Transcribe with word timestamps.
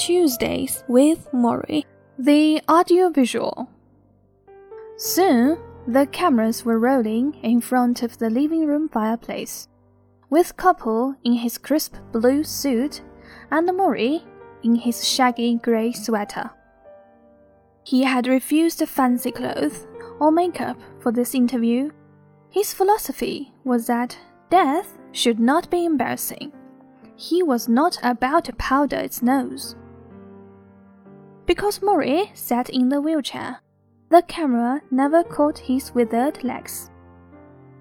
Tuesdays 0.00 0.82
with 0.88 1.30
Morrie, 1.30 1.84
the 2.18 2.62
audiovisual. 2.70 3.68
Soon, 4.96 5.58
the 5.86 6.06
cameras 6.06 6.64
were 6.64 6.78
rolling 6.78 7.34
in 7.42 7.60
front 7.60 8.02
of 8.02 8.16
the 8.16 8.30
living 8.30 8.66
room 8.66 8.88
fireplace, 8.88 9.68
with 10.30 10.56
Koppel 10.56 11.16
in 11.22 11.34
his 11.34 11.58
crisp 11.58 11.96
blue 12.12 12.44
suit 12.44 13.02
and 13.50 13.68
Morrie 13.68 14.22
in 14.62 14.74
his 14.76 15.06
shaggy 15.06 15.56
grey 15.56 15.92
sweater. 15.92 16.48
He 17.84 18.04
had 18.04 18.26
refused 18.26 18.82
fancy 18.88 19.30
clothes 19.30 19.86
or 20.18 20.32
makeup 20.32 20.78
for 21.00 21.12
this 21.12 21.34
interview. 21.34 21.90
His 22.48 22.72
philosophy 22.72 23.52
was 23.64 23.86
that 23.88 24.16
death 24.48 24.96
should 25.12 25.38
not 25.38 25.70
be 25.70 25.84
embarrassing. 25.84 26.52
He 27.16 27.42
was 27.42 27.68
not 27.68 27.98
about 28.02 28.46
to 28.46 28.54
powder 28.54 28.96
its 28.96 29.20
nose. 29.20 29.76
Because 31.50 31.80
Morrie 31.80 32.30
sat 32.32 32.70
in 32.70 32.90
the 32.90 33.00
wheelchair, 33.00 33.58
the 34.08 34.22
camera 34.22 34.82
never 34.92 35.24
caught 35.24 35.58
his 35.58 35.92
withered 35.92 36.44
legs. 36.44 36.92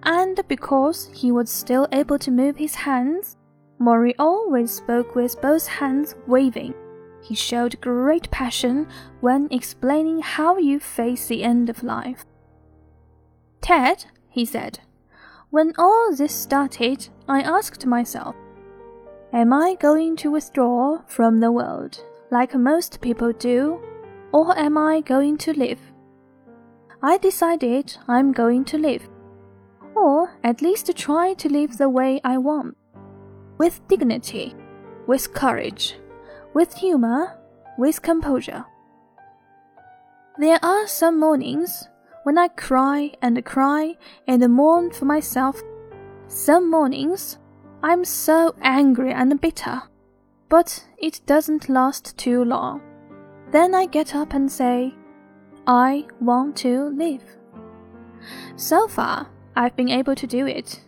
And 0.02 0.41
because 0.48 1.12
he 1.14 1.32
was 1.32 1.52
still 1.52 1.88
able 1.91 2.18
to 2.18 2.32
move 2.32 2.58
his 2.58 2.74
hands, 2.74 3.38
Morrie 3.80 4.16
always 4.18 4.72
spoke 4.72 5.13
with 5.13 5.40
both 5.40 5.68
hands 5.68 6.16
waving. 6.26 6.74
He 7.22 7.36
showed 7.36 7.80
great 7.80 8.32
passion 8.32 8.88
when 9.22 9.48
explaining 9.52 10.22
how 10.24 10.58
you 10.58 10.80
face 10.80 11.27
the 11.27 11.44
end 11.44 11.70
of 11.70 11.84
life. 11.84 12.26
Ted, 13.62 14.05
he 14.30 14.46
said, 14.46 14.80
when 15.52 15.74
all 15.77 16.16
this 16.16 16.34
started, 16.34 17.08
I 17.27 17.41
asked 17.41 17.86
myself, 17.86 18.36
Am 19.32 19.54
I 19.54 19.76
going 19.80 20.16
to 20.16 20.32
withdraw 20.32 21.04
from 21.05 21.40
the 21.40 21.52
world 21.52 22.04
like 22.32 22.54
most 22.56 23.02
people 23.02 23.34
do, 23.34 23.80
or 24.32 24.58
am 24.58 24.77
I 24.77 25.02
going 25.02 25.38
to 25.40 25.54
live? 25.54 25.80
I 27.02 27.18
decided 27.18 27.98
I'm 28.08 28.32
going 28.32 28.66
to 28.66 28.77
live, 28.77 29.10
or 29.96 30.32
at 30.44 30.62
least 30.62 30.96
try 30.96 31.34
to 31.36 31.49
live 31.49 31.77
the 31.77 31.90
way 31.90 32.21
I 32.24 32.38
want 32.38 32.77
with 33.58 33.86
dignity, 33.88 34.55
with 35.08 35.34
courage, 35.34 35.96
with 36.54 36.74
humor, 36.76 37.38
with 37.77 38.02
composure. 38.02 38.66
There 40.38 40.60
are 40.64 40.88
some 40.88 41.20
mornings 41.20 41.88
when 42.24 42.38
I 42.38 42.49
cry 42.49 43.12
and 43.21 43.43
cry 43.43 43.96
and 44.27 44.48
mourn 44.49 44.91
for 44.91 45.05
myself. 45.05 45.62
Some 46.27 46.70
mornings 46.70 47.38
I'm 47.82 48.05
so 48.05 48.55
angry 48.62 49.12
and 49.12 49.40
bitter, 49.41 49.82
but 50.50 50.86
it 50.98 51.22
doesn't 51.26 51.70
last 51.70 52.18
too 52.18 52.44
long. 52.44 52.82
Then 53.52 53.74
I 53.74 53.86
get 53.86 54.16
up 54.16 54.34
and 54.34 54.52
say, 54.52 54.94
I 55.66 56.05
want 56.20 56.55
to 56.58 56.90
live. 56.90 57.24
So 58.55 58.88
far, 58.88 59.27
I've 59.55 59.76
been 59.76 59.90
able 59.90 60.16
to 60.16 60.27
do 60.27 60.48
it. 60.48 60.82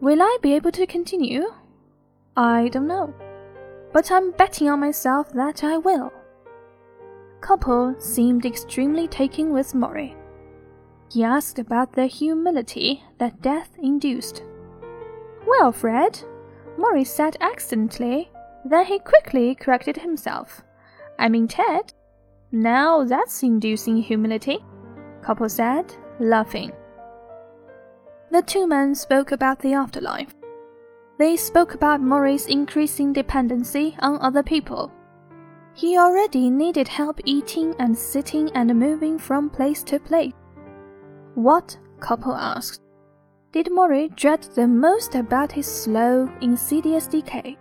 Will 0.00 0.20
I 0.20 0.38
be 0.42 0.54
able 0.54 0.72
to 0.72 0.86
continue? 0.86 1.44
I 2.36 2.68
don't 2.68 2.86
know, 2.86 3.14
but 3.92 4.10
I'm 4.10 4.32
betting 4.32 4.68
on 4.68 4.80
myself 4.80 5.32
that 5.32 5.62
I 5.62 5.78
will. 5.78 6.12
Koppel 7.40 8.00
seemed 8.00 8.44
extremely 8.44 9.08
taken 9.08 9.52
with 9.52 9.72
Morrie. 9.72 10.14
He 11.10 11.24
asked 11.24 11.58
about 11.58 11.92
the 11.92 12.06
humility 12.06 13.02
that 13.18 13.42
death 13.42 13.70
induced. 13.82 14.42
Well, 15.46 15.72
Fred, 15.72 16.20
Morrie 16.78 17.06
said 17.06 17.36
accidentally, 17.40 18.30
then 18.64 18.84
he 18.84 18.98
quickly 18.98 19.54
corrected 19.54 19.96
himself. 19.96 20.62
I 21.18 21.28
mean, 21.28 21.48
Ted. 21.48 21.92
Now 22.52 23.04
that's 23.04 23.42
inducing 23.42 23.98
humility, 23.98 24.58
Koppel 25.22 25.50
said, 25.50 25.94
laughing. 26.18 26.72
The 28.30 28.42
two 28.42 28.66
men 28.66 28.94
spoke 28.94 29.32
about 29.32 29.60
the 29.60 29.74
afterlife. 29.74 30.34
They 31.18 31.36
spoke 31.36 31.74
about 31.74 32.00
Morrie's 32.00 32.46
increasing 32.46 33.12
dependency 33.12 33.96
on 34.00 34.20
other 34.20 34.42
people. 34.42 34.90
He 35.74 35.98
already 35.98 36.50
needed 36.50 36.88
help 36.88 37.20
eating 37.24 37.74
and 37.78 37.96
sitting 37.96 38.50
and 38.54 38.74
moving 38.74 39.18
from 39.18 39.50
place 39.50 39.82
to 39.84 40.00
place. 40.00 40.32
What, 41.34 41.78
Koppel 42.00 42.36
asked, 42.36 42.82
did 43.52 43.66
Morrie 43.66 44.14
dread 44.16 44.42
the 44.54 44.66
most 44.66 45.14
about 45.14 45.52
his 45.52 45.66
slow, 45.66 46.30
insidious 46.40 47.06
decay? 47.06 47.56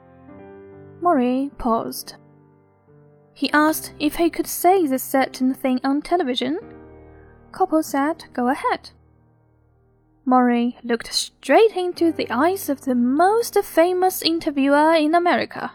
Morrie 1.01 1.49
paused. 1.57 2.15
He 3.33 3.49
asked 3.51 3.93
if 3.99 4.15
he 4.15 4.29
could 4.29 4.47
say 4.47 4.85
the 4.85 4.99
certain 4.99 5.53
thing 5.53 5.79
on 5.83 6.01
television. 6.01 6.59
Koppel 7.51 7.83
said, 7.83 8.25
Go 8.33 8.49
ahead. 8.49 8.91
Morrie 10.27 10.75
looked 10.83 11.13
straight 11.13 11.75
into 11.75 12.11
the 12.11 12.29
eyes 12.29 12.69
of 12.69 12.81
the 12.81 12.95
most 12.95 13.57
famous 13.63 14.21
interviewer 14.21 14.93
in 14.93 15.15
America. 15.15 15.71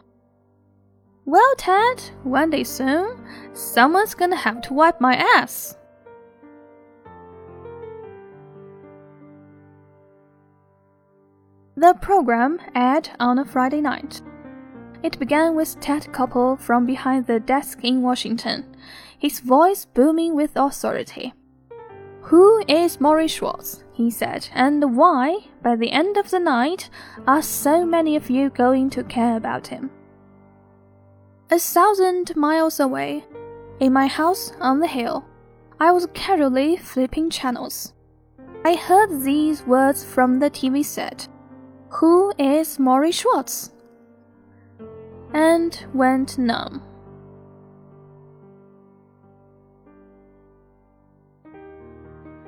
Well, 1.25 1.55
Ted, 1.57 2.03
one 2.23 2.51
day 2.51 2.65
soon, 2.65 3.19
someone's 3.55 4.15
gonna 4.15 4.37
have 4.37 4.61
to 4.63 4.75
wipe 4.75 5.01
my 5.01 5.17
ass. 5.17 5.77
The 11.77 11.95
program 11.95 12.61
aired 12.75 13.11
on 13.19 13.39
a 13.39 13.45
Friday 13.45 13.81
night. 13.81 14.23
It 15.05 15.19
began 15.19 15.55
with 15.55 15.79
Ted 15.81 16.09
Koppel 16.13 16.59
from 16.59 16.87
behind 16.87 17.27
the 17.27 17.39
desk 17.39 17.81
in 17.83 18.01
Washington, 18.01 18.65
his 19.19 19.39
voice 19.39 19.85
booming 19.85 20.35
with 20.35 20.57
authority. 20.57 21.35
Who 22.23 22.65
is 22.67 22.97
Morrie 22.97 23.29
Schwartz? 23.29 23.85
he 23.93 24.11
said, 24.11 24.49
and 24.55 24.97
why, 24.97 25.41
by 25.63 25.77
the 25.77 25.93
end 25.93 26.17
of 26.17 26.31
the 26.31 26.41
night, 26.41 26.89
are 27.27 27.43
so 27.43 27.85
many 27.85 28.17
of 28.17 28.31
you 28.31 28.49
going 28.49 28.89
to 28.91 29.05
care 29.05 29.37
about 29.37 29.67
him? 29.67 29.91
A 31.51 31.59
thousand 31.59 32.35
miles 32.35 32.81
away, 32.81 33.27
in 33.81 33.93
my 33.93 34.07
house 34.07 34.55
on 34.59 34.81
the 34.81 34.87
hill, 34.87 35.27
I 35.79 35.91
was 35.91 36.09
casually 36.15 36.79
flipping 36.79 37.29
channels. 37.29 37.93
I 38.65 38.75
heard 38.75 39.23
these 39.23 39.67
words 39.67 40.03
from 40.03 40.39
the 40.39 40.49
TV 40.49 40.83
set 40.83 41.29
Who 41.91 42.33
is 42.39 42.79
Morrie 42.79 43.13
Schwartz? 43.13 43.74
And 45.35 45.85
went 45.93 46.39
numb. 46.39 46.81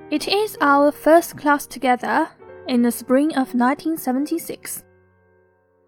It 0.08 0.28
is 0.28 0.56
our 0.60 0.92
first 0.92 1.36
class 1.36 1.66
together 1.66 2.28
in 2.69 2.82
the 2.82 2.92
spring 2.92 3.30
of 3.30 3.54
1976. 3.54 4.84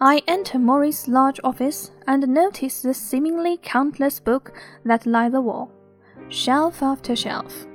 I 0.00 0.22
enter 0.26 0.58
Morrie's 0.58 1.06
large 1.06 1.38
office 1.44 1.92
and 2.08 2.26
notice 2.26 2.82
the 2.82 2.94
seemingly 2.94 3.58
countless 3.62 4.18
books 4.18 4.50
that 4.84 5.06
line 5.06 5.30
the 5.32 5.40
wall, 5.40 5.70
shelf 6.28 6.82
after 6.82 7.14
shelf. 7.14 7.66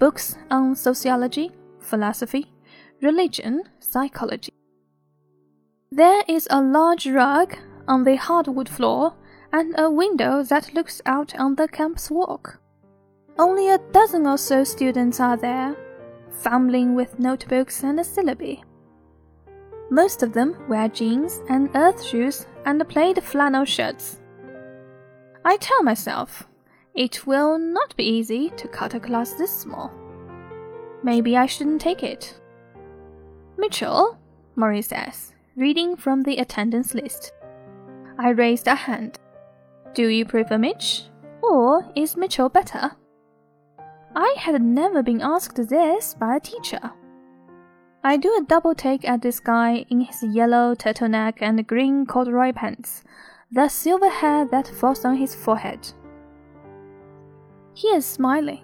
Books 0.00 0.36
on 0.50 0.74
sociology, 0.74 1.52
philosophy, 1.78 2.52
religion, 3.00 3.62
psychology. 3.78 4.52
There 5.92 6.24
is 6.28 6.48
a 6.50 6.60
large 6.60 7.06
rug 7.06 7.56
on 7.88 8.04
the 8.04 8.16
hardwood 8.16 8.68
floor 8.68 9.14
and 9.52 9.74
a 9.78 9.90
window 9.90 10.42
that 10.42 10.74
looks 10.74 11.00
out 11.06 11.34
on 11.38 11.54
the 11.54 11.68
campus 11.68 12.10
walk. 12.10 12.60
Only 13.38 13.68
a 13.68 13.78
dozen 13.92 14.26
or 14.26 14.38
so 14.38 14.64
students 14.64 15.20
are 15.20 15.36
there, 15.36 15.76
fumbling 16.30 16.94
with 16.94 17.18
notebooks 17.18 17.82
and 17.82 18.00
a 18.00 18.02
syllabi. 18.02 18.62
Most 19.90 20.22
of 20.22 20.32
them 20.32 20.56
wear 20.68 20.88
jeans 20.88 21.40
and 21.48 21.70
earth 21.74 22.02
shoes 22.02 22.46
and 22.64 22.86
plaid 22.88 23.22
flannel 23.22 23.64
shirts. 23.64 24.20
I 25.44 25.56
tell 25.58 25.82
myself, 25.82 26.48
it 26.94 27.26
will 27.26 27.58
not 27.58 27.94
be 27.96 28.04
easy 28.04 28.50
to 28.56 28.68
cut 28.68 28.94
a 28.94 29.00
class 29.00 29.34
this 29.34 29.52
small. 29.52 29.92
Maybe 31.02 31.36
I 31.36 31.46
shouldn't 31.46 31.80
take 31.80 32.02
it. 32.02 32.40
Mitchell, 33.56 34.18
Morrie 34.56 34.82
says, 34.82 35.32
reading 35.54 35.94
from 35.94 36.24
the 36.24 36.38
attendance 36.38 36.94
list. 36.94 37.32
I 38.18 38.30
raised 38.30 38.66
a 38.66 38.74
hand. 38.74 39.18
Do 39.94 40.08
you 40.08 40.24
prefer 40.24 40.58
Mitch? 40.58 41.04
Or 41.42 41.90
is 41.94 42.16
Mitchell 42.16 42.48
better? 42.48 42.92
I 44.14 44.34
had 44.38 44.62
never 44.62 45.02
been 45.02 45.20
asked 45.20 45.68
this 45.68 46.14
by 46.14 46.36
a 46.36 46.40
teacher. 46.40 46.92
I 48.02 48.16
do 48.16 48.28
a 48.40 48.44
double 48.44 48.74
take 48.74 49.06
at 49.06 49.20
this 49.20 49.40
guy 49.40 49.84
in 49.90 50.00
his 50.00 50.22
yellow 50.22 50.74
turtleneck 50.74 51.38
and 51.40 51.66
green 51.66 52.06
corduroy 52.06 52.52
pants, 52.52 53.04
the 53.50 53.68
silver 53.68 54.08
hair 54.08 54.46
that 54.46 54.68
falls 54.68 55.04
on 55.04 55.16
his 55.16 55.34
forehead. 55.34 55.92
He 57.74 57.88
is 57.88 58.06
smiling. 58.06 58.62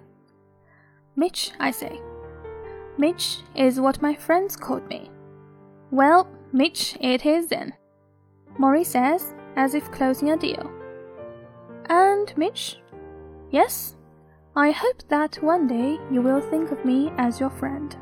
Mitch, 1.15 1.51
I 1.59 1.69
say. 1.69 2.01
Mitch 2.97 3.39
is 3.55 3.79
what 3.79 4.01
my 4.01 4.15
friends 4.15 4.55
called 4.55 4.87
me. 4.87 5.11
Well, 5.91 6.27
Mitch 6.51 6.97
it 6.99 7.25
is 7.25 7.47
then. 7.47 7.73
Morrie 8.57 8.85
says, 8.85 9.33
as 9.55 9.73
if 9.75 9.91
closing 9.91 10.31
a 10.31 10.37
deal. 10.37 10.71
And 11.87 12.35
Mitch? 12.37 12.77
Yes? 13.51 13.95
I 14.55 14.71
hope 14.71 15.07
that 15.09 15.41
one 15.41 15.67
day 15.67 15.97
you 16.11 16.21
will 16.21 16.41
think 16.41 16.71
of 16.71 16.85
me 16.85 17.11
as 17.17 17.39
your 17.39 17.49
friend. 17.49 17.95